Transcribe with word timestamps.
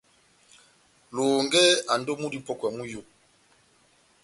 Lohongɛ 1.15 1.61
andi 1.91 2.09
ó 2.13 2.19
múdi 2.21 2.37
mupɔ́kwɛ 2.39 2.67
mú 2.75 2.83
iyó. 2.89 3.01